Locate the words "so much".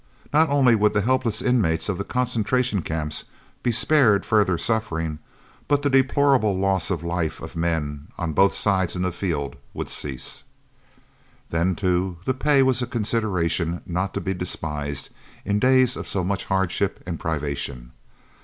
16.07-16.45